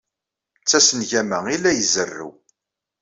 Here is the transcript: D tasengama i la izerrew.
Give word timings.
D 0.63 0.65
tasengama 0.69 1.39
i 1.55 1.57
la 1.61 1.71
izerrew. 1.81 2.31